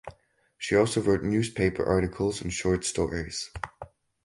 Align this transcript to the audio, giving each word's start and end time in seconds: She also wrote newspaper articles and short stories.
She 0.57 0.75
also 0.75 0.99
wrote 0.99 1.21
newspaper 1.21 1.85
articles 1.85 2.41
and 2.41 2.51
short 2.51 2.85
stories. 2.85 3.51